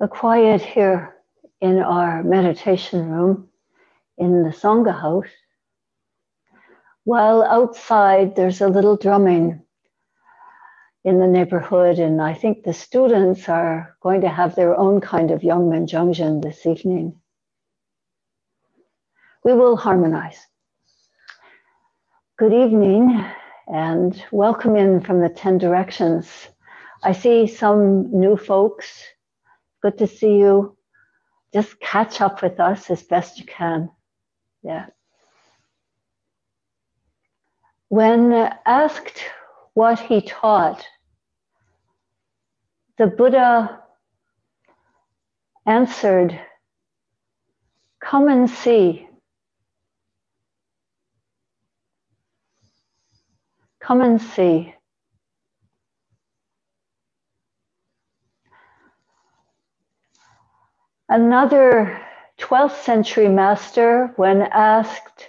[0.00, 1.16] a quiet here
[1.60, 3.48] in our meditation room
[4.16, 5.26] in the Sangha house,
[7.02, 9.60] while outside there's a little drumming
[11.04, 15.32] in the neighborhood, and I think the students are going to have their own kind
[15.32, 17.20] of Yongmaeng Jeongjin this evening.
[19.42, 20.38] We will harmonize.
[22.36, 23.24] Good evening
[23.66, 26.28] and welcome in from the 10 directions.
[27.02, 29.04] I see some new folks.
[29.82, 30.76] Good to see you.
[31.52, 33.90] Just catch up with us as best you can.
[34.62, 34.86] Yeah.
[37.88, 38.32] When
[38.66, 39.22] asked
[39.74, 40.84] what he taught,
[42.98, 43.80] the Buddha
[45.64, 46.38] answered,
[48.00, 49.08] Come and see.
[53.80, 54.74] Come and see.
[61.08, 62.00] Another
[62.38, 65.28] 12th century master, when asked,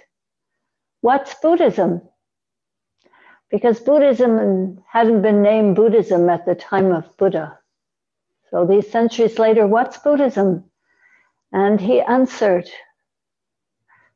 [1.00, 2.02] What's Buddhism?
[3.50, 7.58] Because Buddhism hadn't been named Buddhism at the time of Buddha.
[8.50, 10.64] So these centuries later, what's Buddhism?
[11.52, 12.68] And he answered,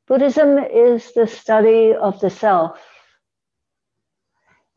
[0.07, 2.79] Buddhism is the study of the self.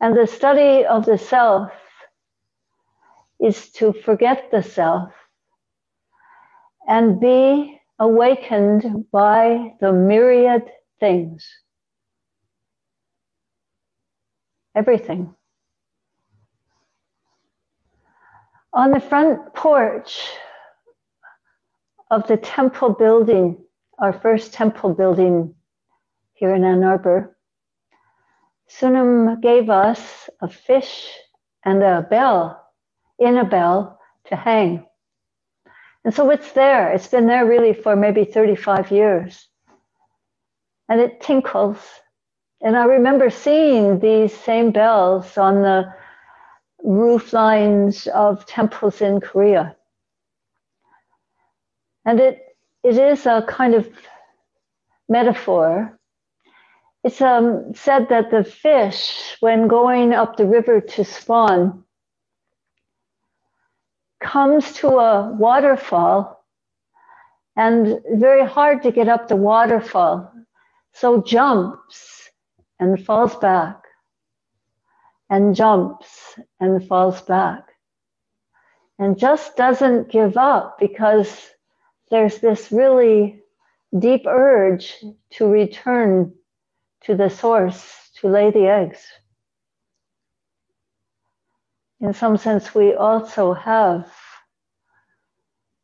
[0.00, 1.70] And the study of the self
[3.38, 5.12] is to forget the self
[6.88, 10.62] and be awakened by the myriad
[10.98, 11.46] things.
[14.74, 15.34] Everything.
[18.72, 20.18] On the front porch
[22.10, 23.58] of the temple building,
[23.98, 25.54] our first temple building
[26.34, 27.36] here in Ann Arbor,
[28.70, 31.10] Sunim gave us a fish
[31.64, 32.64] and a bell,
[33.18, 34.87] in a bell, to hang.
[36.08, 36.90] And so it's there.
[36.90, 39.46] It's been there really for maybe 35 years.
[40.88, 41.76] And it tinkles.
[42.62, 45.92] And I remember seeing these same bells on the
[46.82, 49.76] roof lines of temples in Korea.
[52.06, 52.40] And it,
[52.82, 53.86] it is a kind of
[55.10, 55.98] metaphor.
[57.04, 61.84] It's um, said that the fish, when going up the river to spawn,
[64.20, 66.44] comes to a waterfall
[67.56, 70.32] and very hard to get up the waterfall.
[70.92, 72.28] So jumps
[72.78, 73.82] and falls back
[75.30, 77.64] and jumps and falls back
[78.98, 81.50] and just doesn't give up because
[82.10, 83.40] there's this really
[83.98, 84.96] deep urge
[85.30, 86.32] to return
[87.02, 89.06] to the source to lay the eggs
[92.00, 94.10] in some sense, we also have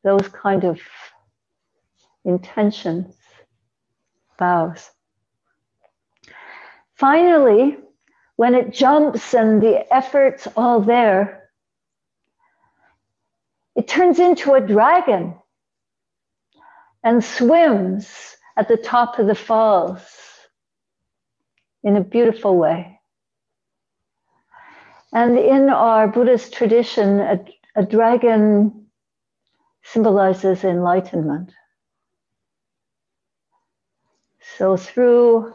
[0.05, 0.81] those kind of
[2.25, 3.15] intentions,
[4.39, 4.91] vows.
[6.95, 7.79] Finally,
[8.37, 11.51] when it jumps and the effort's all there,
[13.75, 15.35] it turns into a dragon
[17.03, 20.07] and swims at the top of the falls
[21.83, 22.94] in a beautiful way.
[25.15, 27.39] And in our Buddhist tradition, a,
[27.77, 28.87] a dragon
[29.85, 31.53] symbolizes enlightenment.
[34.59, 35.55] So through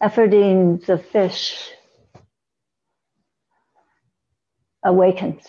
[0.00, 1.70] efforting the fish
[4.84, 5.44] awakens.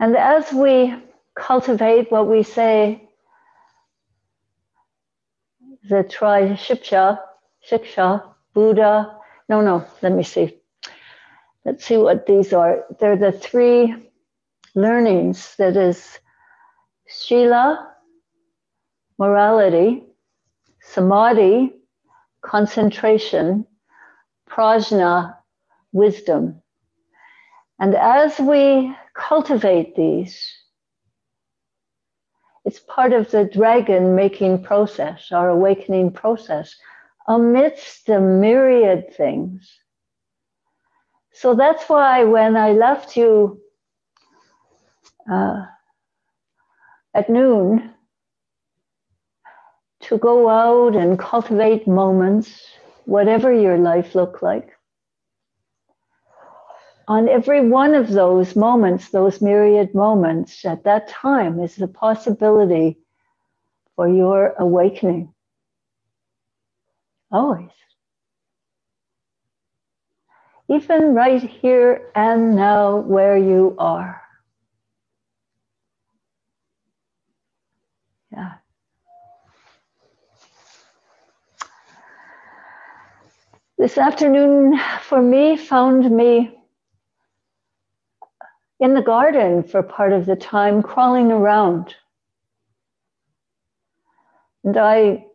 [0.00, 0.94] And as we
[1.34, 3.08] cultivate what we say,
[5.88, 7.20] the Trishipsha,
[7.68, 8.22] Shiksha,
[8.54, 9.16] Buddha.
[9.48, 10.58] No, no, let me see.
[11.64, 12.84] Let's see what these are.
[12.98, 13.94] They're the three
[14.74, 16.18] learnings that is
[17.08, 17.92] Shila,
[19.18, 20.04] morality,
[20.80, 21.72] Samadhi,
[22.42, 23.66] concentration,
[24.48, 25.36] Prajna,
[25.92, 26.62] wisdom.
[27.80, 30.40] And as we cultivate these,
[32.64, 36.74] it's part of the dragon making process, our awakening process
[37.28, 39.70] amidst the myriad things.
[41.32, 43.60] So that's why when I left you
[45.30, 45.66] uh,
[47.14, 47.90] at noon
[50.02, 52.62] to go out and cultivate moments,
[53.04, 54.70] whatever your life looked like,
[57.08, 62.98] on every one of those moments, those myriad moments, at that time is the possibility
[63.94, 65.32] for your awakening.
[67.30, 67.70] Always.
[70.68, 74.20] even right here and now where you are.
[78.32, 78.54] Yeah.
[83.78, 86.52] This afternoon for me found me
[88.80, 91.94] in the garden for part of the time, crawling around.
[94.64, 95.26] And I,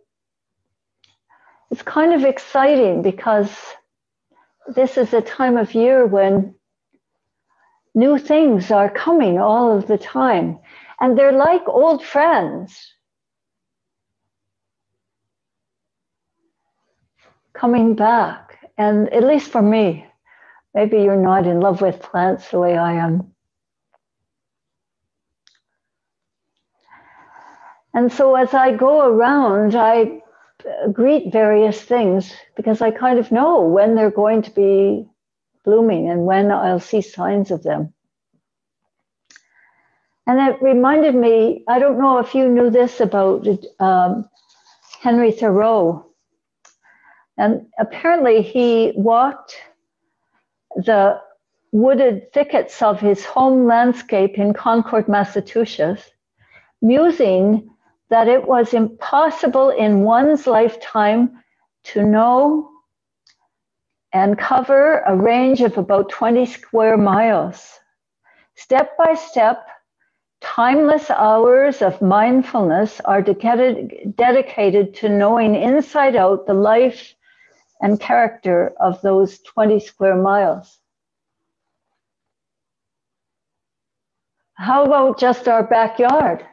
[1.71, 3.49] it's kind of exciting because
[4.75, 6.53] this is a time of year when
[7.95, 10.59] new things are coming all of the time.
[10.99, 12.93] And they're like old friends
[17.53, 18.59] coming back.
[18.77, 20.05] And at least for me,
[20.73, 23.33] maybe you're not in love with plants the way I am.
[27.93, 30.20] And so as I go around, I
[30.91, 35.07] greet various things because I kind of know when they're going to be
[35.63, 37.93] blooming and when I'll see signs of them.
[40.27, 43.47] And it reminded me, I don't know if you knew this about
[43.79, 44.29] um,
[45.01, 46.05] Henry Thoreau.
[47.37, 49.55] And apparently he walked
[50.75, 51.19] the
[51.71, 56.09] wooded thickets of his home landscape in Concord, Massachusetts,
[56.81, 57.69] musing
[58.11, 61.41] that it was impossible in one's lifetime
[61.83, 62.69] to know
[64.13, 67.79] and cover a range of about 20 square miles.
[68.55, 69.65] Step by step,
[70.41, 77.15] timeless hours of mindfulness are dedicated, dedicated to knowing inside out the life
[77.79, 80.79] and character of those 20 square miles.
[84.55, 86.45] How about just our backyard?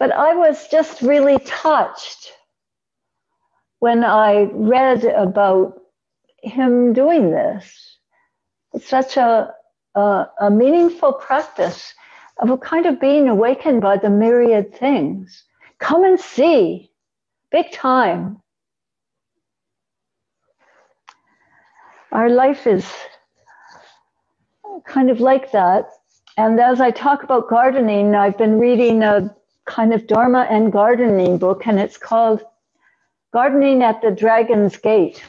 [0.00, 2.32] But I was just really touched
[3.80, 5.78] when I read about
[6.42, 7.98] him doing this.
[8.72, 9.52] It's such a,
[9.94, 11.92] a, a meaningful practice
[12.38, 15.44] of a kind of being awakened by the myriad things.
[15.80, 16.90] Come and see,
[17.52, 18.40] big time.
[22.10, 22.90] Our life is
[24.86, 25.90] kind of like that.
[26.38, 29.36] And as I talk about gardening, I've been reading a
[29.70, 32.42] kind of Dharma and gardening book, and it's called
[33.32, 35.22] Gardening at the Dragon's Gate,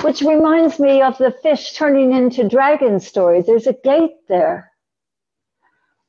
[0.00, 3.42] which reminds me of the fish turning into dragon story.
[3.42, 4.72] There's a gate there.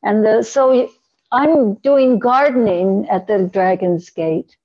[0.01, 0.89] And the, so
[1.31, 4.55] I'm doing gardening at the Dragon's Gate.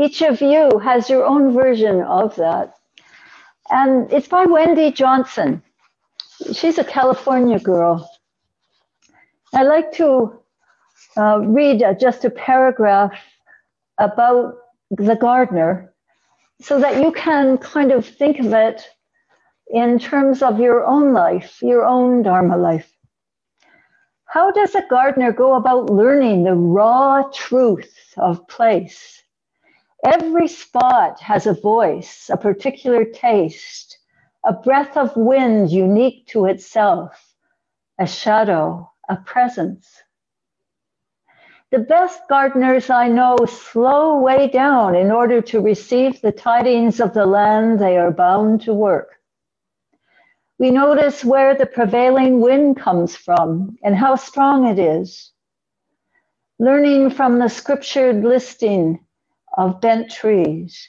[0.00, 2.74] Each of you has your own version of that.
[3.70, 5.62] And it's by Wendy Johnson.
[6.52, 8.10] She's a California girl.
[9.52, 10.39] I like to
[11.16, 13.14] uh, read just a paragraph
[13.98, 14.54] about
[14.90, 15.92] the gardener
[16.60, 18.82] so that you can kind of think of it
[19.68, 22.92] in terms of your own life, your own Dharma life.
[24.26, 29.22] How does a gardener go about learning the raw truth of place?
[30.04, 33.98] Every spot has a voice, a particular taste,
[34.46, 37.34] a breath of wind unique to itself,
[37.98, 39.88] a shadow, a presence.
[41.72, 47.14] The best gardeners I know slow way down in order to receive the tidings of
[47.14, 49.20] the land they are bound to work.
[50.58, 55.30] We notice where the prevailing wind comes from and how strong it is.
[56.58, 59.06] Learning from the scriptured listing
[59.56, 60.88] of bent trees.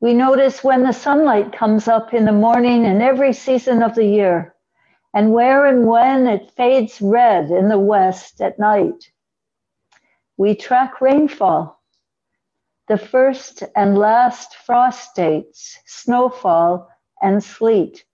[0.00, 4.04] We notice when the sunlight comes up in the morning in every season of the
[4.04, 4.54] year,
[5.14, 9.11] and where and when it fades red in the west at night.
[10.42, 11.80] We track rainfall,
[12.88, 16.90] the first and last frost dates, snowfall,
[17.22, 18.04] and sleet,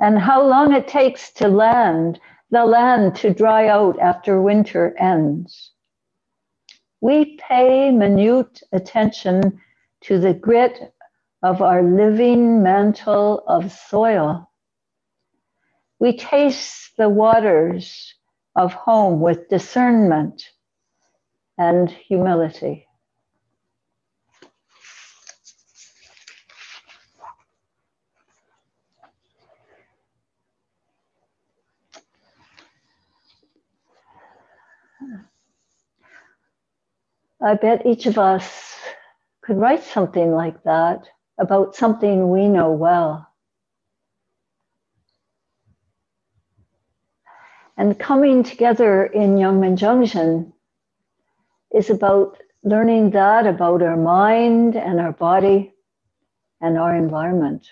[0.00, 2.18] and how long it takes to land,
[2.50, 5.72] the land to dry out after winter ends.
[7.02, 9.60] We pay minute attention
[10.04, 10.94] to the grit
[11.42, 14.50] of our living mantle of soil.
[15.98, 18.14] We taste the waters
[18.56, 20.42] of home with discernment
[21.58, 22.86] and humility.
[37.44, 38.78] I bet each of us
[39.42, 43.28] could write something like that about something we know well.
[47.76, 50.52] And coming together in Yongmaeng Jeongjin
[51.74, 55.74] is about learning that about our mind and our body
[56.60, 57.66] and our environment.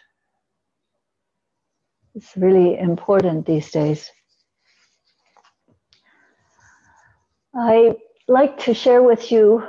[2.14, 4.11] It's really important these days.
[7.54, 7.97] I
[8.28, 9.62] like to share with you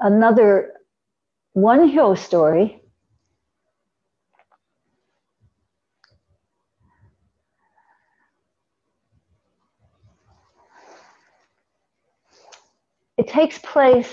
[0.00, 0.72] another
[1.56, 2.83] Wonhyo story.
[13.16, 14.12] It takes place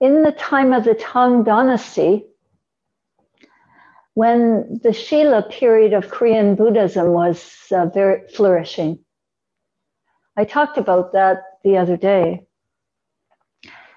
[0.00, 2.26] in the time of the Tang Dynasty
[4.14, 8.98] when the Silla period of Korean Buddhism was uh, very flourishing.
[10.36, 12.46] I talked about that the other day.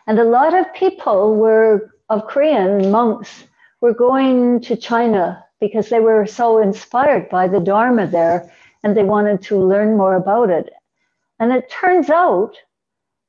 [0.08, 3.46] And a lot of people were of Korean monks
[3.82, 8.52] were going to China because they were so inspired by the Dharma there
[8.84, 10.70] and they wanted to learn more about it.
[11.40, 12.56] And it turns out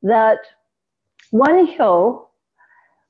[0.02, 0.38] that
[1.32, 2.26] Wonhyo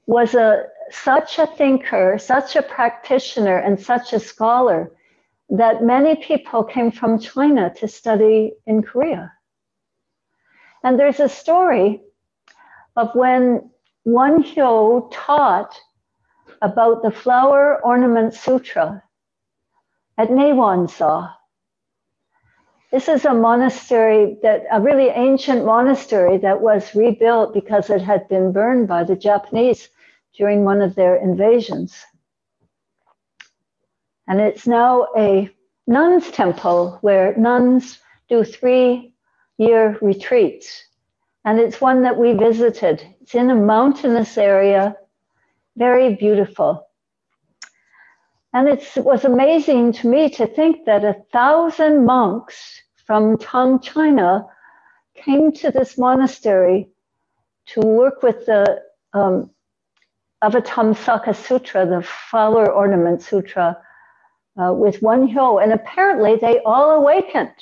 [0.06, 4.92] was a such a thinker, such a practitioner, and such a scholar
[5.48, 9.32] that many people came from China to study in Korea.
[10.82, 12.02] And there's a story
[12.96, 13.70] of when
[14.06, 15.74] Wonhyo taught
[16.60, 19.02] about the Flower Ornament Sutra
[20.18, 21.32] at Naewonsa.
[22.94, 28.28] This is a monastery that, a really ancient monastery that was rebuilt because it had
[28.28, 29.88] been burned by the Japanese
[30.38, 32.04] during one of their invasions.
[34.28, 35.50] And it's now a
[35.88, 37.98] nuns' temple where nuns
[38.28, 39.12] do three
[39.58, 40.84] year retreats.
[41.44, 43.04] And it's one that we visited.
[43.20, 44.94] It's in a mountainous area,
[45.76, 46.86] very beautiful.
[48.52, 54.46] And it was amazing to me to think that a thousand monks from Tang, China
[55.14, 56.88] came to this monastery
[57.66, 58.82] to work with the
[59.12, 59.50] um,
[60.42, 63.78] Avatamsaka Sutra, the Flower Ornament Sutra,
[64.61, 65.62] uh, with Wonhyo.
[65.62, 67.54] And apparently they all awakened.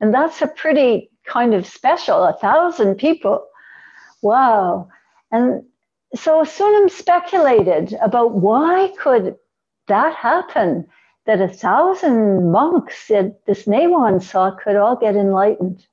[0.00, 3.46] And that's a pretty kind of special, a thousand people.
[4.22, 4.88] Wow.
[5.30, 5.64] And
[6.14, 9.36] so Sunim speculated about why could
[9.88, 10.86] that happen,
[11.26, 15.84] that a thousand monks at this Naewonsa could all get enlightened.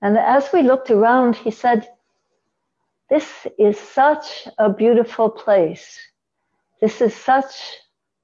[0.00, 1.88] And as we looked around, he said,
[3.08, 5.98] this is such a beautiful place.
[6.80, 7.54] This is such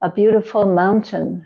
[0.01, 1.45] a beautiful mountain.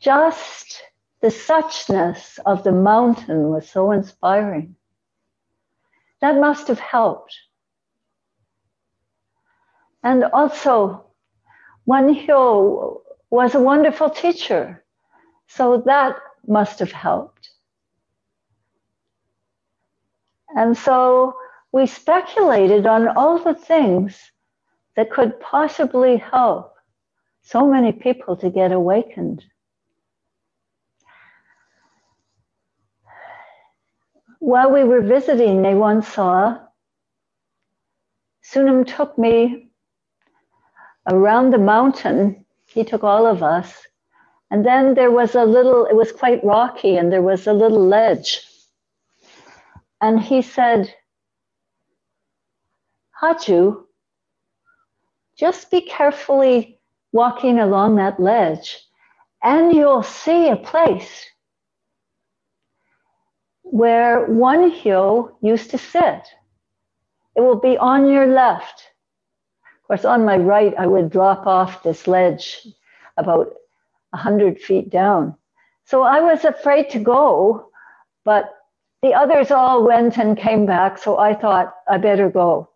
[0.00, 0.82] Just
[1.20, 4.76] the suchness of the mountain was so inspiring.
[6.20, 7.36] That must have helped.
[10.02, 11.06] And also,
[11.86, 14.84] Wonhyo was a wonderful teacher,
[15.46, 17.50] so that must have helped.
[20.54, 21.34] And so
[21.72, 24.30] we speculated on all the things
[24.96, 26.74] that could possibly help
[27.42, 29.44] so many people to get awakened.
[34.38, 36.60] While we were visiting Naewonsa,
[38.44, 39.71] Sunim took me
[41.08, 42.44] around the mountain.
[42.66, 43.74] He took all of us.
[44.50, 47.86] And then there was a little, it was quite rocky, and there was a little
[47.86, 48.40] ledge.
[50.00, 50.94] And he said,
[53.22, 53.84] Haju,
[55.38, 56.78] just be carefully
[57.12, 58.78] walking along that ledge,
[59.42, 61.26] and you'll see a place
[63.62, 66.28] where Wonhyo used to sit.
[67.36, 68.91] It will be on your left.
[69.92, 72.66] Course, on my right, I would drop off this ledge
[73.18, 73.52] about
[74.12, 75.36] 100 feet down.
[75.84, 77.68] So I was afraid to go,
[78.24, 78.54] but
[79.02, 82.70] the others all went and came back, so I thought I better go.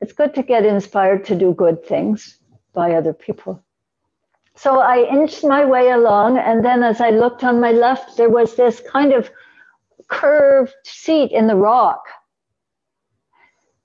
[0.00, 2.38] It's good to get inspired to do good things
[2.72, 3.60] by other people.
[4.54, 8.30] So I inched my way along, and then as I looked on my left, there
[8.30, 9.28] was this kind of
[10.06, 12.04] curved seat in the rock.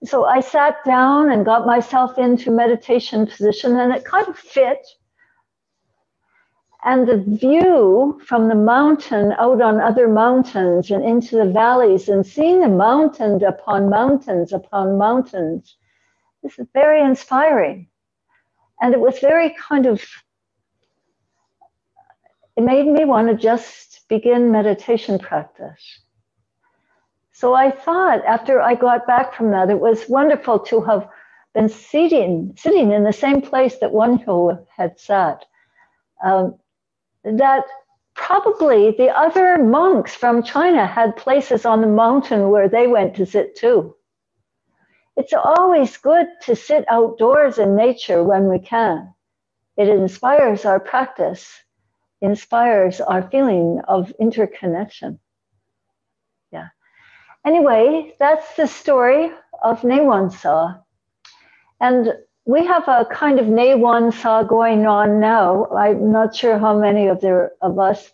[0.04, 4.86] So I sat down and got myself into meditation position, and it kind of fit.
[6.84, 12.26] And the view from the mountain out on other mountains and into the valleys, and
[12.26, 15.78] seeing the mountain upon mountains upon mountains,
[16.42, 17.88] this is very inspiring.
[18.82, 20.02] And it was very kind of,
[22.58, 26.00] it made me want to just begin meditation practice.
[27.42, 31.10] So I thought after I got back from that, it was wonderful to have
[31.56, 35.44] been sitting, sitting in the same place that Wonhyo had sat.
[36.24, 36.60] Um,
[37.24, 37.64] that
[38.14, 43.26] probably the other monks from China had places on the mountain where they went to
[43.26, 43.96] sit too.
[45.18, 49.16] It's always good to sit outdoors in nature when we can.
[49.78, 51.60] It inspires our practice,
[52.22, 55.18] inspires our feeling of interconnection.
[57.46, 59.32] Anyway, that's the story
[59.64, 60.82] of Naewonsa.
[61.80, 62.14] And
[62.46, 65.66] we have a kind of Naewonsa going on now.
[65.68, 68.12] I'm not sure how many of there of us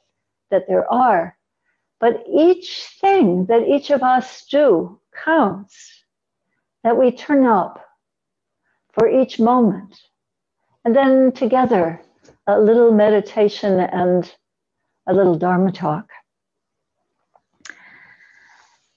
[0.49, 1.37] that there are,
[1.99, 5.93] but each thing that each of us do counts.
[6.83, 7.83] That we turn up
[8.93, 9.99] for each moment,
[10.85, 12.01] and then together
[12.45, 14.31] a little meditation and
[15.05, 16.09] a little Dharma talk.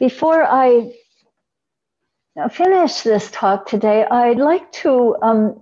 [0.00, 0.95] Before I
[2.50, 5.61] finish this talk today, I'd like to um,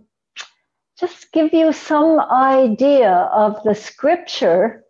[0.97, 4.85] just give you some idea of the scripture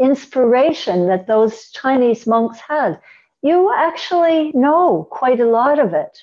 [0.00, 3.00] inspiration that those Chinese monks had.
[3.40, 6.18] You actually know quite a lot of it.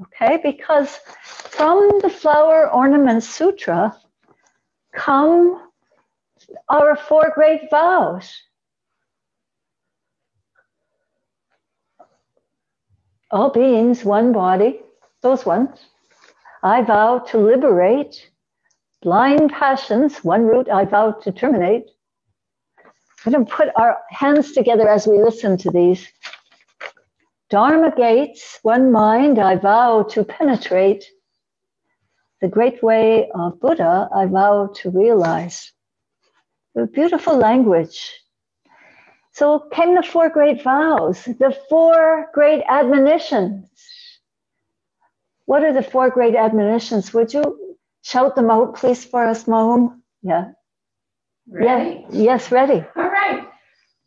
[0.00, 3.94] Okay, because from the Flower Ornament Sutra
[4.94, 5.68] come
[6.70, 8.34] our four great vows.
[13.34, 14.80] All beings, one body,
[15.20, 15.70] those ones.
[16.62, 18.30] I vow to liberate
[19.02, 21.90] blind passions, one root I vow to terminate.
[23.26, 26.06] We're going to put our hands together as we listen to these.
[27.50, 31.04] Dharma gates, one mind I vow to penetrate.
[32.40, 35.72] The great way of Buddha I vow to realize.
[36.76, 38.12] A beautiful language
[39.34, 43.68] so came the four great vows, the four great admonitions.
[45.46, 47.12] What are the four great admonitions?
[47.12, 50.04] Would you shout them out, please, for us, Mom?
[50.22, 50.52] Yeah.
[51.48, 52.06] Ready?
[52.10, 52.22] Yeah.
[52.22, 52.84] Yes, ready.
[52.96, 53.48] All right.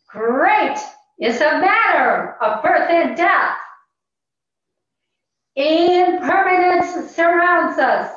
[0.08, 0.78] Great.
[1.18, 3.54] It's a matter of birth and death.
[5.56, 8.10] Impermanence surrounds us.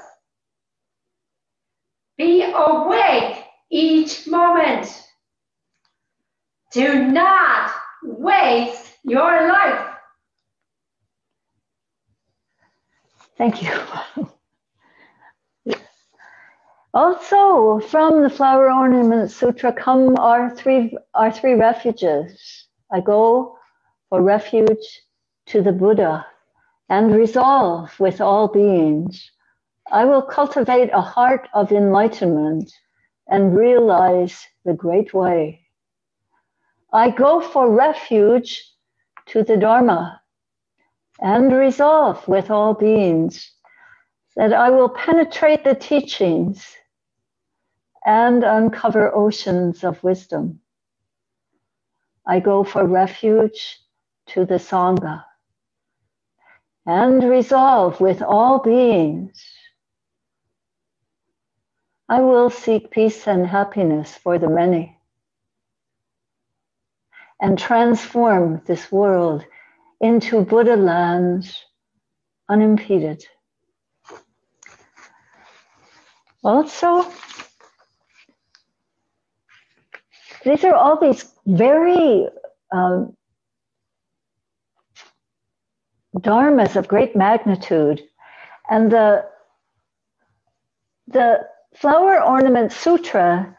[2.17, 4.87] Be awake each moment.
[6.71, 7.71] Do not
[8.03, 9.87] waste your life.
[13.37, 13.71] Thank you.
[16.93, 22.67] also, from the Flower Ornament Sutra come our three, our three refuges.
[22.91, 23.57] I go
[24.09, 25.01] for refuge
[25.47, 26.25] to the Buddha
[26.87, 29.31] and resolve with all beings.
[29.91, 32.71] I will cultivate a heart of enlightenment
[33.27, 35.60] and realize the great way.
[36.93, 38.65] I go for refuge
[39.27, 40.21] to the Dharma
[41.21, 43.51] and resolve with all beings
[44.35, 46.75] that I will penetrate the teachings
[48.05, 50.61] and uncover oceans of wisdom.
[52.27, 53.79] I go for refuge
[54.27, 55.23] to the Sangha
[56.85, 59.43] and resolve with all beings.
[62.09, 64.97] I will seek peace and happiness for the many
[67.41, 69.43] and transform this world
[69.99, 71.65] into Buddha lands
[72.47, 73.25] unimpeded.
[76.43, 77.05] Also,
[80.43, 82.27] these are all these very
[82.71, 83.15] um,
[86.17, 88.01] dharmas of great magnitude,
[88.69, 89.25] and the
[91.07, 91.39] the
[91.75, 93.55] flower ornament sutra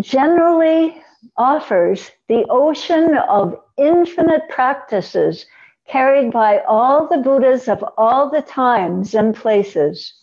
[0.00, 1.03] generally
[1.36, 5.46] offers the ocean of infinite practices
[5.86, 10.14] carried by all the Buddhas of all the times and places.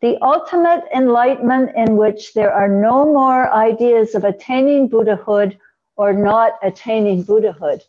[0.00, 5.58] The ultimate enlightenment in which there are no more ideas of attaining Buddhahood
[5.96, 7.82] or not attaining Buddhahood.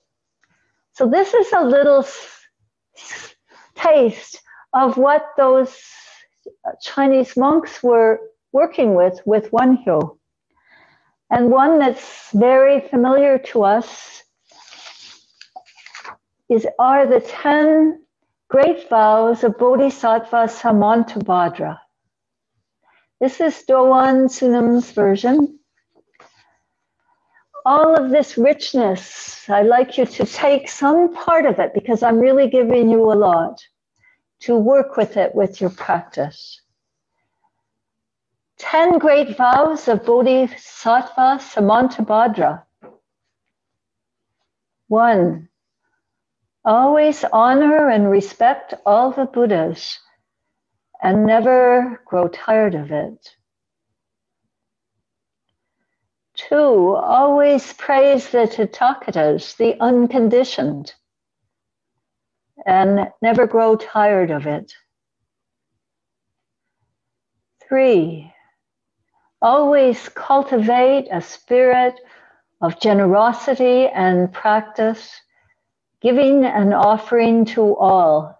[0.93, 2.06] So, this is a little
[3.76, 4.41] taste
[4.74, 5.78] of what those
[6.82, 8.19] Chinese monks were
[8.52, 10.17] working with with Wonhyo.
[11.31, 14.21] And one that's very familiar to us
[16.49, 18.03] is are the 10
[18.49, 21.79] great vows of Bodhisattva Samantabhadra.
[23.21, 25.57] This is Dowan Sunim's version.
[27.65, 32.19] All of this richness, I'd like you to take some part of it because I'm
[32.19, 33.61] really giving you a lot
[34.41, 36.61] to work with it with your practice.
[38.62, 42.62] 10 great vows of Bodhisattva Samantabhadra.
[44.88, 45.50] One,
[46.63, 49.97] always honor and respect all the Buddhas
[51.02, 53.36] and never grow tired of it.
[56.36, 60.93] Two, always praise the Tathagatas, the unconditioned,
[62.67, 64.71] and never grow tired of it.
[67.67, 68.32] Three,
[69.41, 71.99] always cultivate a spirit
[72.62, 75.19] of generosity and practice,
[76.01, 78.39] giving and offering to all,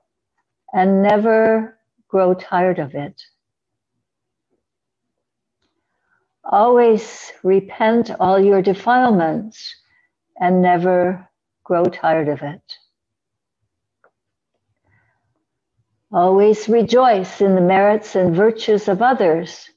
[0.74, 3.22] and never grow tired of it.
[6.44, 9.76] Always repent all your defilements
[10.40, 11.28] and never
[11.64, 12.62] grow tired of it.
[16.12, 19.70] Always rejoice in the merits and virtues of others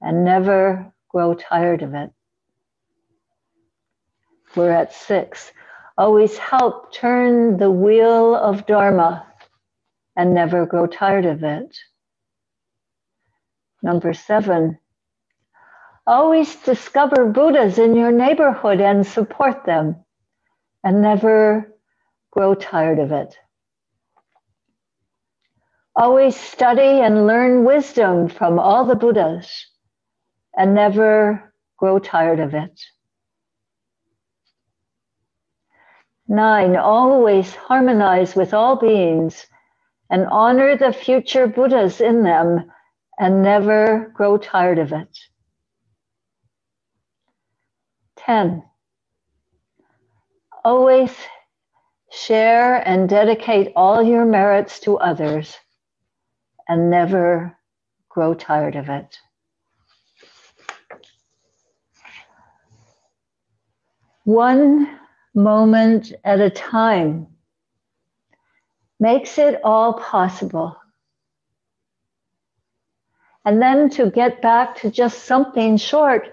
[0.00, 2.10] and never grow tired of it.
[4.56, 5.52] We're at six.
[5.96, 9.26] Always help turn the wheel of Dharma
[10.16, 11.76] and never grow tired of it.
[13.82, 14.78] Number seven,
[16.06, 19.96] always discover Buddhas in your neighborhood and support them
[20.82, 21.72] and never
[22.30, 23.36] grow tired of it.
[25.96, 29.66] Always study and learn wisdom from all the Buddhas
[30.56, 32.80] and never grow tired of it.
[36.28, 39.46] Nine, always harmonize with all beings
[40.10, 42.70] and honor the future Buddhas in them
[43.18, 45.18] and never grow tired of it.
[48.16, 48.62] 10.
[50.64, 51.14] Always
[52.10, 55.58] share and dedicate all your merits to others
[56.68, 57.56] and never
[58.08, 59.18] grow tired of it.
[64.24, 64.88] One
[65.34, 67.26] moment at a time
[68.98, 70.76] makes it all possible.
[73.44, 76.32] And then to get back to just something short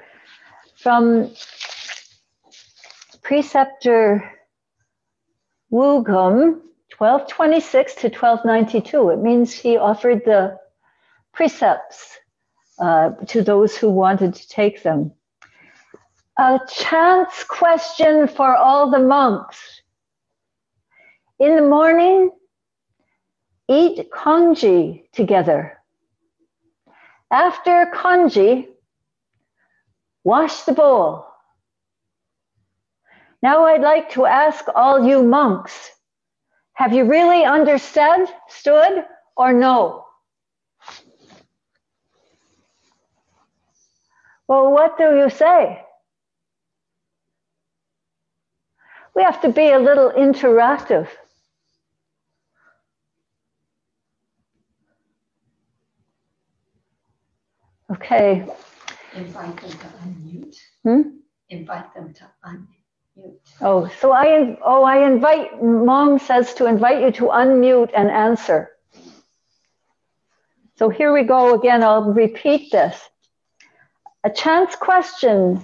[0.78, 1.32] from
[3.22, 4.32] preceptor
[5.70, 6.62] Wu Gum,
[6.98, 9.10] 1226 to 1292.
[9.10, 10.58] It means he offered the
[11.34, 12.18] precepts
[12.80, 15.12] uh, to those who wanted to take them.
[16.42, 19.84] A chance question for all the monks.
[21.38, 22.32] In the morning,
[23.70, 25.78] eat congee together.
[27.30, 28.70] After congee,
[30.24, 31.28] wash the bowl.
[33.44, 35.92] Now I'd like to ask all you monks,
[36.74, 39.06] have you really understood stood
[39.38, 40.06] or no?
[44.48, 45.86] Well, what do you say?
[49.22, 51.08] We have to be a little interactive.
[57.92, 58.48] Okay.
[59.14, 60.56] Invite them to unmute.
[60.82, 61.02] Hmm?
[61.50, 63.38] Invite them to unmute.
[63.62, 68.72] Oh, so I oh I invite mom says to invite you to unmute and answer.
[70.78, 71.84] So here we go again.
[71.84, 73.00] I'll repeat this.
[74.24, 75.62] A chance question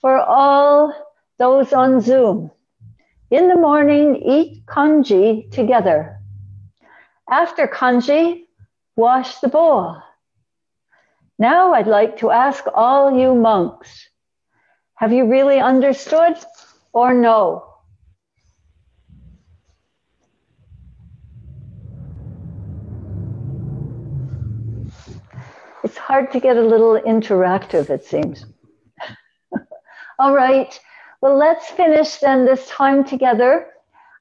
[0.00, 0.94] for all
[1.36, 2.52] those on Zoom.
[3.30, 6.18] In the morning, eat congee together.
[7.30, 8.48] After congee,
[8.96, 9.96] wash the bowl.
[11.38, 14.08] Now I'd like to ask all you monks
[15.00, 16.36] have you really understood
[16.92, 17.64] or no?
[25.82, 28.44] It's hard to get a little interactive, it seems.
[30.18, 30.78] all right.
[31.20, 33.66] Well, let's finish then this time together.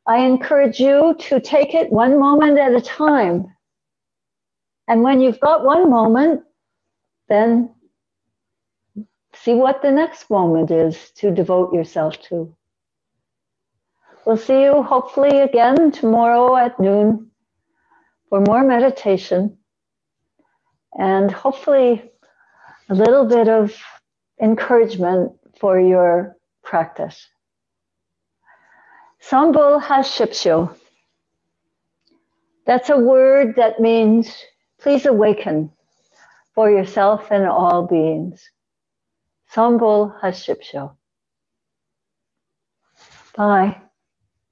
[0.06, 3.56] I encourage you to take it one moment at a time.
[4.88, 6.42] And when you've got one moment,
[7.30, 7.74] then
[9.34, 12.54] see what the next moment is to devote yourself to.
[14.26, 17.32] We'll see you hopefully again tomorrow at noon
[18.30, 19.58] for more meditation
[20.98, 22.12] and hopefully
[22.90, 23.76] a little bit of
[24.42, 26.36] encouragement for your
[26.70, 27.28] practice.
[29.22, 30.76] Sambul Hashipsho.
[32.68, 34.32] That's a word that means
[34.80, 35.72] please awaken
[36.54, 38.42] for yourself and all beings.
[39.54, 40.96] Sambul Hashipsho.
[43.36, 43.89] Bye.